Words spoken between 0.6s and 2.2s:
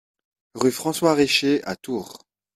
François Richer à Tours